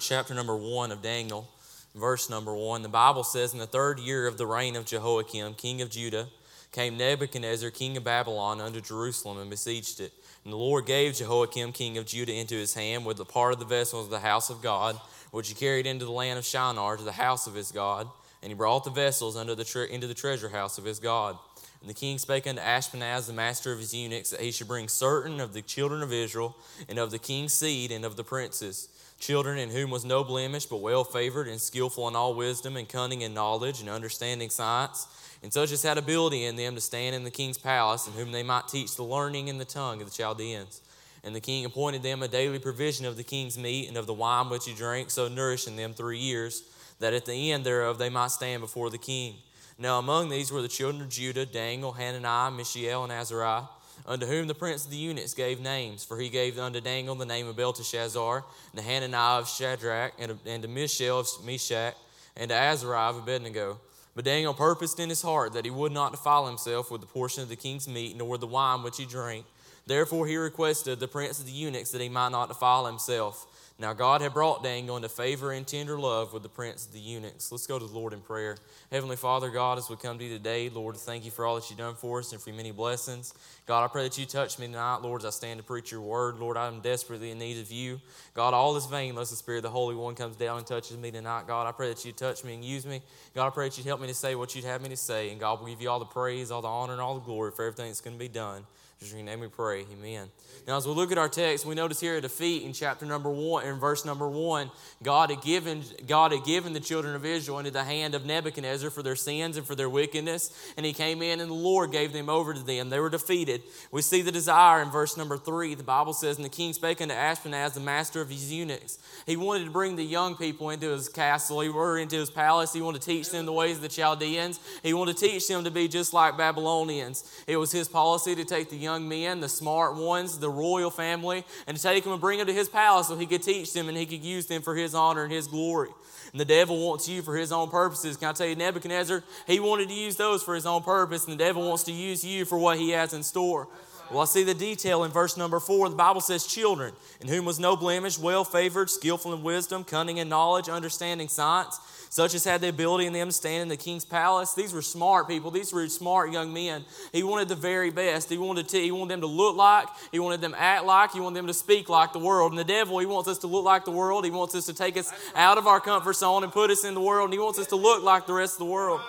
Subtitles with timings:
[0.00, 1.48] chapter number 1 of Daniel,
[1.94, 2.82] verse number 1.
[2.82, 6.26] The Bible says, In the third year of the reign of Jehoiakim, king of Judah,
[6.70, 10.12] came Nebuchadnezzar, king of Babylon, unto Jerusalem and besieged it.
[10.44, 13.58] And the Lord gave Jehoiakim, king of Judah, into his hand with a part of
[13.58, 16.98] the vessels of the house of God, which he carried into the land of Shinar
[16.98, 18.06] to the house of his God.
[18.42, 21.38] And he brought the vessels under the tre- into the treasure house of his God.
[21.80, 24.86] And the king spake unto Ashpenaz, the master of his eunuchs, that he should bring
[24.86, 26.56] certain of the children of Israel,
[26.88, 28.88] and of the king's seed, and of the princes,
[29.18, 32.86] children in whom was no blemish, but well favored, and skillful in all wisdom, and
[32.86, 35.06] cunning in knowledge, and understanding science,
[35.42, 38.30] and such as had ability in them to stand in the king's palace, and whom
[38.30, 40.82] they might teach the learning and the tongue of the Chaldeans.
[41.24, 44.12] And the king appointed them a daily provision of the king's meat, and of the
[44.12, 46.62] wine which he drank, so nourishing them three years,
[46.98, 49.36] that at the end thereof they might stand before the king.
[49.80, 53.62] Now among these were the children of Judah, Daniel, Hananiah, Mishael, and Azariah,
[54.04, 56.04] unto whom the prince of the eunuchs gave names.
[56.04, 60.38] For he gave unto Daniel the name of Belteshazzar, and to Hananiah of Shadrach, and,
[60.44, 61.94] and to Mishael of Meshach,
[62.36, 63.80] and to Azariah of Abednego.
[64.14, 67.42] But Daniel purposed in his heart that he would not defile himself with the portion
[67.42, 69.46] of the king's meat, nor with the wine which he drank.
[69.86, 73.46] Therefore he requested the prince of the eunuchs that he might not defile himself.
[73.80, 77.00] Now God had brought Daniel into favor and tender love with the prince of the
[77.00, 77.50] eunuchs.
[77.50, 78.58] Let's go to the Lord in prayer.
[78.92, 81.70] Heavenly Father, God, as we come to you today, Lord, thank you for all that
[81.70, 83.32] you've done for us and for your many blessings.
[83.64, 86.02] God, I pray that you touch me tonight, Lord, as I stand to preach your
[86.02, 86.38] word.
[86.38, 88.02] Lord, I'm desperately in need of you.
[88.34, 90.98] God, all is vain unless the Spirit of the Holy One comes down and touches
[90.98, 91.46] me tonight.
[91.46, 93.00] God, I pray that you touch me and use me.
[93.34, 95.30] God, I pray that you help me to say what you'd have me to say.
[95.30, 97.50] And God, will give you all the praise, all the honor, and all the glory
[97.50, 98.66] for everything that's going to be done.
[99.02, 99.86] In your name we pray.
[99.98, 100.28] Amen.
[100.68, 103.30] Now, as we look at our text, we notice here a defeat in chapter number
[103.30, 104.70] one, in verse number one,
[105.02, 108.90] God had given God had given the children of Israel into the hand of Nebuchadnezzar
[108.90, 112.12] for their sins and for their wickedness, and he came in and the Lord gave
[112.12, 112.90] them over to them.
[112.90, 113.62] They were defeated.
[113.90, 115.74] We see the desire in verse number three.
[115.74, 119.34] The Bible says, "And the king spake unto Ashpenaz, the master of his eunuchs." He
[119.34, 122.74] wanted to bring the young people into his castle, he were into his palace.
[122.74, 124.60] He wanted to teach them the ways of the Chaldeans.
[124.82, 127.24] He wanted to teach them to be just like Babylonians.
[127.46, 131.44] It was his policy to take the young men, the smart ones, the royal family,
[131.66, 133.88] and to take them and bring them to his palace so he could teach them
[133.88, 135.90] and he could use them for his honor and his glory.
[136.32, 138.16] And the devil wants you for his own purposes.
[138.16, 141.32] Can I tell you, Nebuchadnezzar, he wanted to use those for his own purpose, and
[141.32, 143.68] the devil wants to use you for what he has in store.
[144.10, 145.88] Well, I see the detail in verse number four.
[145.88, 150.16] The Bible says, Children, in whom was no blemish, well favored, skillful in wisdom, cunning
[150.16, 151.78] in knowledge, understanding science,
[152.10, 154.52] such as had the ability in them to stand in the king's palace.
[154.52, 155.52] These were smart people.
[155.52, 156.84] These were smart young men.
[157.12, 158.28] He wanted the very best.
[158.28, 161.12] He wanted, to, he wanted them to look like, he wanted them to act like,
[161.12, 162.50] he wanted them to speak like the world.
[162.50, 164.24] And the devil, he wants us to look like the world.
[164.24, 166.94] He wants us to take us out of our comfort zone and put us in
[166.94, 167.26] the world.
[167.26, 169.00] And he wants us to look like the rest of the world.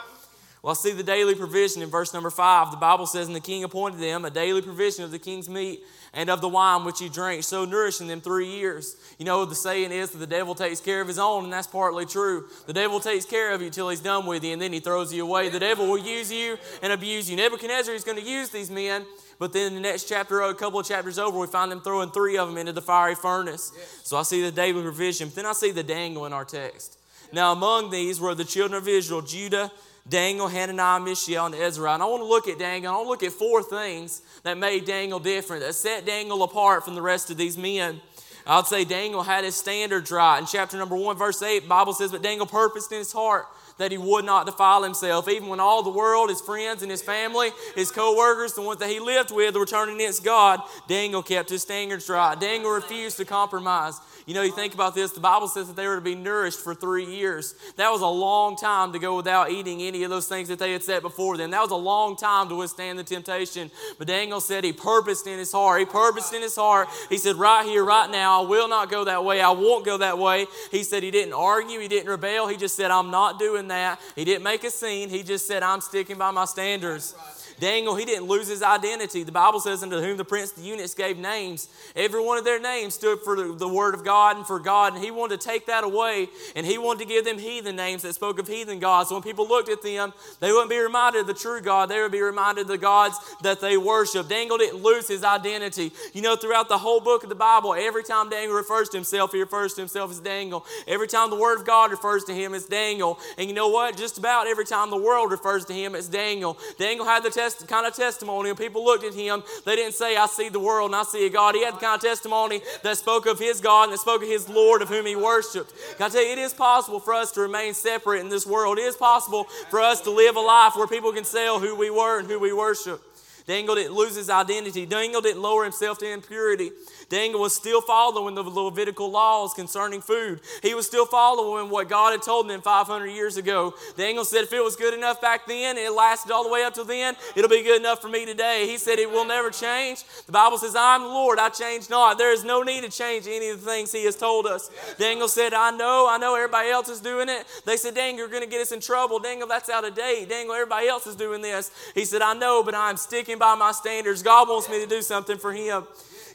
[0.61, 2.69] Well, I see the daily provision in verse number five.
[2.69, 5.83] The Bible says, And the king appointed them a daily provision of the king's meat
[6.13, 8.95] and of the wine which he drank, so nourishing them three years.
[9.17, 11.65] You know, the saying is that the devil takes care of his own, and that's
[11.65, 12.47] partly true.
[12.67, 15.11] The devil takes care of you till he's done with you, and then he throws
[15.11, 15.49] you away.
[15.49, 17.37] The devil will use you and abuse you.
[17.37, 19.05] Nebuchadnezzar is going to use these men,
[19.39, 22.11] but then in the next chapter, a couple of chapters over, we find them throwing
[22.11, 23.71] three of them into the fiery furnace.
[24.03, 25.29] So I see the daily provision.
[25.29, 26.99] But then I see the Daniel in our text.
[27.33, 29.71] Now, among these were the children of Israel, Judah,
[30.07, 31.93] Daniel, Hananiah, Mishael, and Ezra.
[31.93, 32.91] And I want to look at Daniel.
[32.91, 36.83] I want to look at four things that made Daniel different, that set Daniel apart
[36.83, 38.01] from the rest of these men.
[38.45, 40.39] I'd say Daniel had his standards right.
[40.39, 43.45] In chapter number one, verse 8, Bible says, But Daniel purposed in his heart
[43.77, 47.01] that he would not defile himself, even when all the world, his friends and his
[47.01, 50.59] family, his co-workers, the ones that he lived with, were turning against God.
[50.87, 52.39] Daniel kept his standards right.
[52.39, 53.99] Daniel refused to compromise.
[54.27, 56.59] You know, you think about this, the Bible says that they were to be nourished
[56.59, 57.55] for three years.
[57.77, 60.73] That was a long time to go without eating any of those things that they
[60.73, 61.51] had set before them.
[61.51, 63.71] That was a long time to withstand the temptation.
[63.97, 65.79] But Daniel said he purposed in his heart.
[65.79, 66.87] He purposed in his heart.
[67.09, 69.41] He said, Right here, right now, I will not go that way.
[69.41, 70.47] I won't go that way.
[70.71, 71.79] He said he didn't argue.
[71.79, 72.47] He didn't rebel.
[72.47, 73.99] He just said, I'm not doing that.
[74.15, 75.09] He didn't make a scene.
[75.09, 77.15] He just said, I'm sticking by my standards.
[77.61, 79.21] Daniel, he didn't lose his identity.
[79.21, 81.69] The Bible says, unto whom the prince the eunuchs gave names.
[81.95, 85.03] Every one of their names stood for the, word of God and for God, and
[85.03, 88.15] he wanted to take that away, and he wanted to give them heathen names that
[88.15, 89.09] spoke of heathen gods.
[89.09, 91.87] So when people looked at them, they wouldn't be reminded of the true God.
[91.87, 94.27] They would be reminded of the gods that they worship.
[94.27, 95.93] Daniel didn't lose his identity.
[96.13, 99.33] You know, throughout the whole book of the Bible, every time Daniel refers to himself,
[99.33, 100.65] he refers to himself as Daniel.
[100.87, 103.19] Every time the word of God refers to him, it's Daniel.
[103.37, 103.95] And you know what?
[103.95, 106.57] Just about every time the world refers to him, it's Daniel.
[106.79, 108.49] Daniel had the test test, kind of testimony.
[108.49, 111.25] When people looked at him, they didn't say, I see the world and I see
[111.25, 111.55] a God.
[111.55, 114.27] He had the kind of testimony that spoke of his God and that spoke of
[114.27, 115.73] his Lord of whom he worshiped.
[115.97, 118.77] Can I tell you, it is possible for us to remain separate in this world.
[118.77, 121.89] It is possible for us to live a life where people can say who we
[121.89, 123.01] were and who we worship.
[123.47, 124.85] Daniel didn't lose his identity.
[124.85, 126.71] Daniel didn't lower himself to impurity.
[127.09, 130.39] Daniel was still following the Levitical laws concerning food.
[130.61, 133.73] He was still following what God had told him 500 years ago.
[133.97, 136.73] Daniel said, if it was good enough back then, it lasted all the way up
[136.75, 138.67] to then, it'll be good enough for me today.
[138.67, 140.03] He said, it will never change.
[140.25, 142.17] The Bible says, I'm the Lord, I change not.
[142.17, 144.69] There is no need to change any of the things he has told us.
[144.97, 147.45] Daniel said, I know, I know everybody else is doing it.
[147.65, 149.19] They said, Daniel, you're going to get us in trouble.
[149.19, 150.29] Daniel, that's out of date.
[150.29, 151.71] Daniel, everybody else is doing this.
[151.95, 154.23] He said, I know, but I'm sticking by my standards.
[154.23, 155.83] God wants me to do something for him.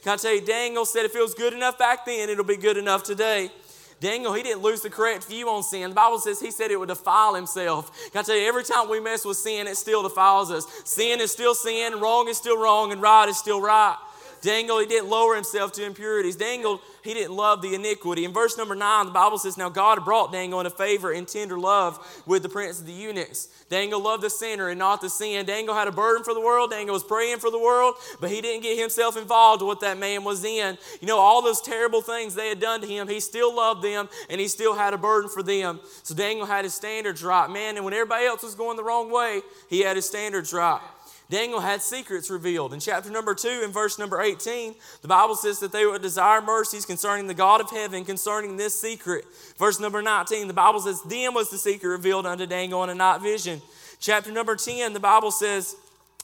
[0.03, 2.57] Can I tell you, Daniel said if it was good enough back then, it'll be
[2.57, 3.51] good enough today.
[3.99, 5.89] Daniel, he didn't lose the correct view on sin.
[5.89, 7.91] The Bible says he said it would defile himself.
[8.13, 10.67] Can I tell you, every time we mess with sin, it still defiles us.
[10.85, 13.97] Sin is still sin, wrong is still wrong, and right is still right.
[14.47, 16.37] Daniel, he didn't lower himself to impurities.
[16.37, 18.25] Daniel, he didn't love the iniquity.
[18.25, 21.59] In verse number nine, the Bible says, Now God brought Daniel into favor and tender
[21.59, 23.49] love with the prince of the eunuchs.
[23.69, 25.45] Daniel loved the sinner and not the sin.
[25.47, 26.71] Daniel had a burden for the world.
[26.71, 29.99] Daniel was praying for the world, but he didn't get himself involved with what that
[29.99, 30.79] man was in.
[31.01, 34.09] You know, all those terrible things they had done to him, he still loved them
[34.31, 35.81] and he still had a burden for them.
[36.05, 37.75] So Daniel had his standards right, man.
[37.75, 40.81] And when everybody else was going the wrong way, he had his standards right.
[41.29, 42.73] Daniel had secrets revealed.
[42.73, 46.41] In chapter number 2, in verse number 18, the Bible says that they would desire
[46.41, 49.25] mercies concerning the God of heaven, concerning this secret.
[49.59, 52.95] Verse number 19, the Bible says, Then was the secret revealed unto Daniel in a
[52.95, 53.61] night vision.
[53.99, 55.75] Chapter number 10, the Bible says,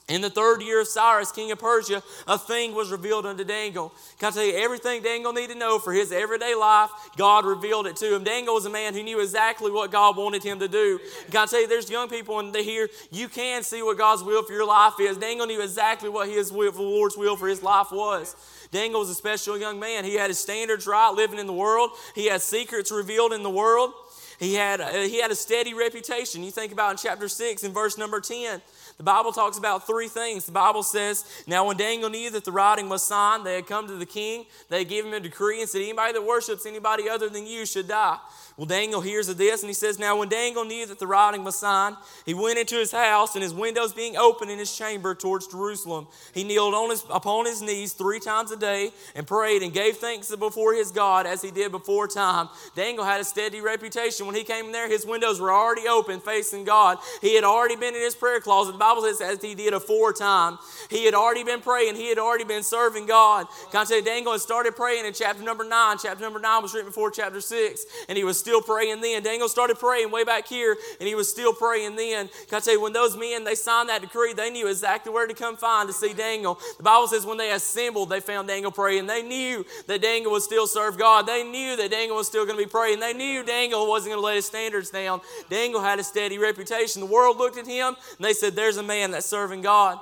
[0.09, 3.93] in the third year of Cyrus, king of Persia, a thing was revealed unto Daniel.
[4.19, 6.91] Can I tell you everything Daniel needed to know for his everyday life?
[7.17, 8.25] God revealed it to him.
[8.25, 10.99] Daniel was a man who knew exactly what God wanted him to do.
[11.31, 14.43] Can I tell you, there's young people in hear you can see what God's will
[14.43, 15.17] for your life is.
[15.17, 18.35] Daniel knew exactly what his will, the Lord's will for his life was.
[18.73, 20.05] Daniel was a special young man.
[20.05, 21.91] He had his standards right, living in the world.
[22.15, 23.93] He had secrets revealed in the world.
[24.39, 26.43] He had, he had a steady reputation.
[26.43, 28.61] You think about in chapter 6 and verse number 10.
[28.97, 30.47] The Bible talks about three things.
[30.47, 33.87] The Bible says, Now when Daniel knew that the writing was signed, they had come
[33.89, 37.29] to the king, they gave him a decree and said, Anybody that worships anybody other
[37.29, 38.19] than you should die.
[38.57, 41.43] Well, Daniel hears of this and he says, Now, when Daniel knew that the writing
[41.43, 41.97] was signed,
[42.27, 46.07] he went into his house and his windows being open in his chamber towards Jerusalem.
[46.35, 49.97] He kneeled on his, upon his knees three times a day and prayed and gave
[49.97, 52.51] thanks before his God as he did before time.
[52.77, 54.27] Daniel had a steady reputation.
[54.27, 56.99] When he came there, his windows were already open facing God.
[57.23, 58.73] He had already been in his prayer closet.
[58.73, 60.59] The Bible says as he did aforetime.
[60.91, 61.97] He had already been praying.
[61.97, 63.47] He had already been serving God.
[63.71, 65.97] Can I say Daniel had started praying in chapter number 9.
[66.03, 67.85] Chapter number 9 was written before chapter 6.
[68.09, 69.23] And he was still praying then.
[69.23, 72.29] Daniel started praying way back here, and he was still praying then.
[72.49, 75.27] Can I tell you, when those men they signed that decree, they knew exactly where
[75.27, 76.59] to come find to see Daniel.
[76.77, 79.07] The Bible says when they assembled, they found Daniel praying.
[79.07, 81.27] They knew that Daniel would still serve God.
[81.27, 83.01] They knew that Daniel was still going to be praying.
[83.01, 85.21] They knew Daniel wasn't going to let his standards down.
[85.49, 87.01] Daniel had a steady reputation.
[87.01, 89.99] The world looked at him and they said, "There's a man that's serving God."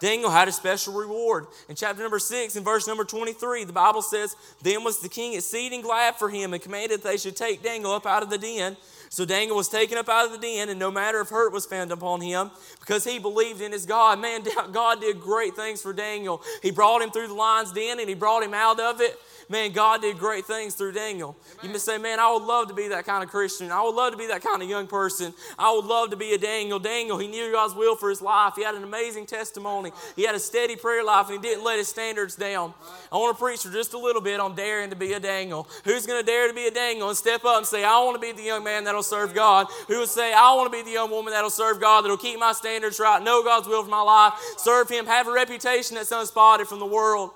[0.00, 1.46] Daniel had a special reward.
[1.68, 5.34] In chapter number 6, in verse number 23, the Bible says, Then was the king
[5.34, 8.38] exceeding glad for him and commanded that they should take Daniel up out of the
[8.38, 8.76] den.
[9.14, 11.64] So Daniel was taken up out of the den, and no matter of hurt was
[11.64, 12.50] found upon him
[12.80, 14.18] because he believed in his God.
[14.18, 16.42] Man, God did great things for Daniel.
[16.62, 19.16] He brought him through the lion's den and he brought him out of it
[19.48, 21.36] man, God did great things through Daniel.
[21.52, 21.64] Amen.
[21.64, 23.70] You may say, man, I would love to be that kind of Christian.
[23.70, 25.34] I would love to be that kind of young person.
[25.58, 26.78] I would love to be a Daniel.
[26.78, 28.54] Daniel, he knew God's will for his life.
[28.56, 29.92] He had an amazing testimony.
[30.16, 32.74] He had a steady prayer life, and he didn't let his standards down.
[33.12, 35.68] I want to preach for just a little bit on daring to be a Daniel.
[35.84, 38.20] Who's going to dare to be a Daniel and step up and say, I want
[38.20, 39.68] to be the young man that'll serve God?
[39.88, 42.38] Who will say, I want to be the young woman that'll serve God, that'll keep
[42.38, 46.10] my standards right, know God's will for my life, serve Him, have a reputation that's
[46.10, 47.30] unspotted from the world?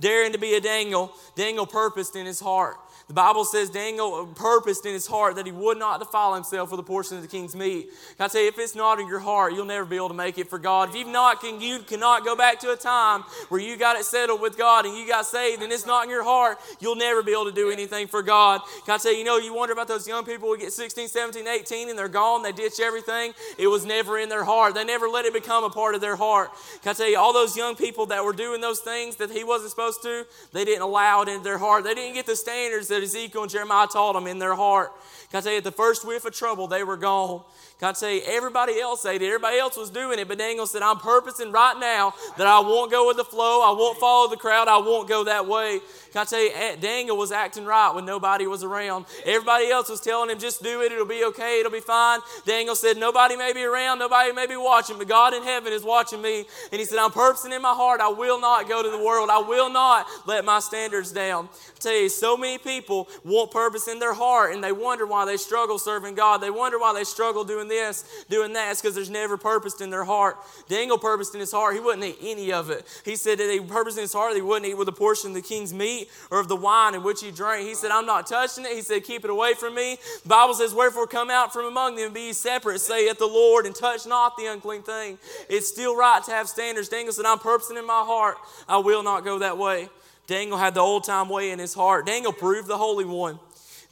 [0.00, 2.76] daring to be a Daniel, Daniel purposed in his heart
[3.10, 6.78] the Bible says Daniel purposed in his heart that he would not defile himself with
[6.78, 7.90] a portion of the king's meat.
[8.16, 10.14] Can I tell you, if it's not in your heart, you'll never be able to
[10.14, 10.90] make it for God.
[10.90, 14.04] If you've not, can, you cannot go back to a time where you got it
[14.04, 17.20] settled with God and you got saved and it's not in your heart, you'll never
[17.24, 18.60] be able to do anything for God.
[18.84, 21.08] Can I tell you, you know, you wonder about those young people who get 16,
[21.08, 23.32] 17, 18 and they're gone, they ditch everything.
[23.58, 24.76] It was never in their heart.
[24.76, 26.52] They never let it become a part of their heart.
[26.82, 29.42] Can I tell you, all those young people that were doing those things that he
[29.42, 31.82] wasn't supposed to, they didn't allow it into their heart.
[31.82, 34.92] They didn't get the standards that that Ezekiel and Jeremiah taught them in their heart.
[35.30, 37.42] Can I tell you, at the first whiff of trouble, they were gone.
[37.78, 39.22] Can I tell you, everybody else said it.
[39.22, 42.90] Everybody else was doing it, but Daniel said, I'm purposing right now that I won't
[42.90, 43.62] go with the flow.
[43.62, 44.66] I won't follow the crowd.
[44.66, 45.80] I won't go that way.
[46.12, 49.06] Can I tell you, eh, Daniel was acting right when nobody was around.
[49.24, 50.90] Everybody else was telling him, just do it.
[50.90, 51.60] It'll be okay.
[51.60, 52.18] It'll be fine.
[52.44, 54.00] Daniel said, nobody may be around.
[54.00, 56.44] Nobody may be watching, but God in heaven is watching me.
[56.72, 58.00] And he said, I'm purposing in my heart.
[58.00, 59.30] I will not go to the world.
[59.30, 61.48] I will not let my standards down.
[61.76, 65.06] I tell you, so many people people want purpose in their heart and they wonder
[65.06, 66.38] why they struggle serving God.
[66.38, 68.72] They wonder why they struggle doing this, doing that.
[68.72, 70.36] It's because there's never purpose in their heart.
[70.68, 72.84] Daniel purposed in his heart, he wouldn't eat any of it.
[73.04, 75.34] He said that he purposed in his heart he wouldn't eat with a portion of
[75.34, 77.66] the king's meat or of the wine in which he drank.
[77.66, 78.72] He said, I'm not touching it.
[78.72, 79.98] He said, Keep it away from me.
[80.22, 83.66] The Bible says, Wherefore come out from among them and be separate, saith the Lord,
[83.66, 85.18] and touch not the unclean thing.
[85.48, 86.88] It's still right to have standards.
[86.88, 88.36] Daniel said, I'm purposing in my heart,
[88.68, 89.88] I will not go that way.
[90.30, 92.06] Daniel had the old time way in his heart.
[92.06, 93.40] Daniel proved the Holy One.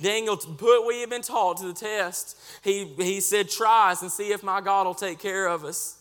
[0.01, 2.39] Daniel put what he had been taught to the test.
[2.63, 5.99] He, he said, Try us and see if my God will take care of us.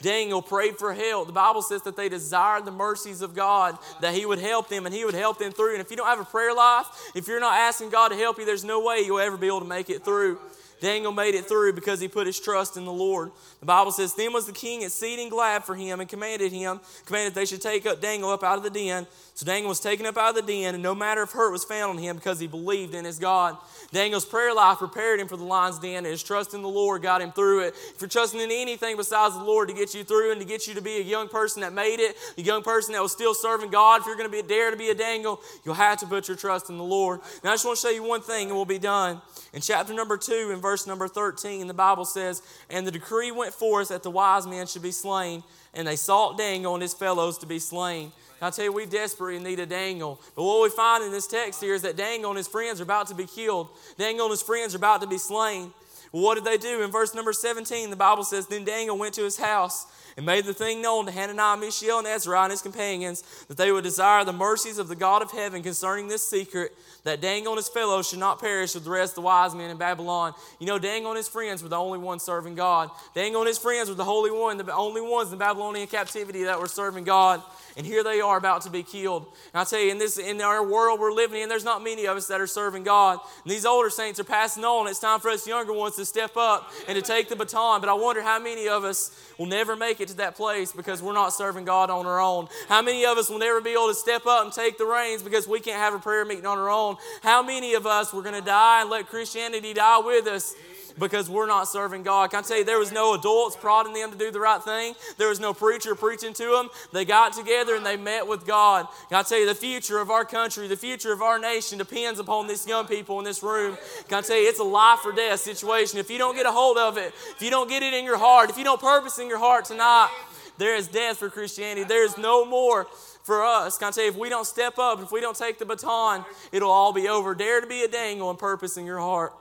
[0.00, 1.26] Daniel prayed for help.
[1.26, 4.86] The Bible says that they desired the mercies of God, that He would help them
[4.86, 5.72] and He would help them through.
[5.72, 8.38] And if you don't have a prayer life, if you're not asking God to help
[8.38, 10.38] you, there's no way you'll ever be able to make it through.
[10.80, 13.30] Daniel made it through because he put his trust in the Lord.
[13.60, 17.34] The Bible says, Then was the king exceeding glad for him and commanded him, commanded
[17.34, 19.06] that they should take up Daniel up out of the den.
[19.34, 21.64] So Daniel was taken up out of the den, and no matter of hurt was
[21.64, 23.56] found on him because he believed in his God.
[23.92, 27.02] Daniel's prayer life prepared him for the lion's den, and his trust in the Lord
[27.02, 27.74] got him through it.
[27.94, 30.66] If you're trusting in anything besides the Lord to get you through and to get
[30.66, 33.34] you to be a young person that made it, a young person that was still
[33.34, 36.06] serving God, if you're going to be dare to be a Daniel, you'll have to
[36.06, 37.20] put your trust in the Lord.
[37.44, 39.20] Now I just want to show you one thing, and we'll be done.
[39.52, 43.54] In chapter number two, in verse number 13, the Bible says, And the decree went
[43.54, 47.38] forth that the wise men should be slain, and they sought Daniel and his fellows
[47.38, 48.10] to be slain.
[48.42, 50.20] I tell you, we desperately need a Daniel.
[50.34, 52.82] But what we find in this text here is that Daniel and his friends are
[52.82, 53.68] about to be killed.
[53.96, 55.72] Daniel and his friends are about to be slain.
[56.16, 56.82] What did they do?
[56.82, 60.46] In verse number 17, the Bible says, Then Daniel went to his house and made
[60.46, 64.24] the thing known to Hananiah, Mishael, and Azariah and his companions that they would desire
[64.24, 66.72] the mercies of the God of heaven concerning this secret,
[67.04, 69.68] that Daniel and his fellows should not perish with the rest of the wise men
[69.68, 70.32] in Babylon.
[70.58, 72.88] You know, Daniel and his friends were the only ones serving God.
[73.14, 76.58] Daniel and his friends were the holy one, the only ones in Babylonian captivity that
[76.58, 77.42] were serving God
[77.76, 79.26] and here they are about to be killed.
[79.52, 82.06] And I tell you, in this in our world we're living in, there's not many
[82.06, 83.18] of us that are serving God.
[83.44, 84.88] And these older saints are passing on.
[84.88, 87.80] It's time for us younger ones to step up and to take the baton.
[87.80, 91.02] But I wonder how many of us will never make it to that place because
[91.02, 92.48] we're not serving God on our own.
[92.68, 95.22] How many of us will never be able to step up and take the reins
[95.22, 96.96] because we can't have a prayer meeting on our own?
[97.22, 100.54] How many of us we're going to die and let Christianity die with us?
[100.98, 102.30] Because we're not serving God.
[102.30, 104.94] Can I tell you, there was no adults prodding them to do the right thing.
[105.18, 106.70] There was no preacher preaching to them.
[106.92, 108.88] They got together and they met with God.
[109.08, 112.18] Can I tell you, the future of our country, the future of our nation depends
[112.18, 113.76] upon these young people in this room.
[114.08, 115.98] Can I tell you, it's a life or death situation.
[115.98, 118.18] If you don't get a hold of it, if you don't get it in your
[118.18, 120.10] heart, if you don't purpose in your heart tonight,
[120.58, 121.84] there is death for Christianity.
[121.84, 122.86] There is no more
[123.22, 123.76] for us.
[123.76, 126.24] Can I tell you, if we don't step up, if we don't take the baton,
[126.52, 127.34] it'll all be over.
[127.34, 129.34] Dare to be a Daniel and purpose in your heart.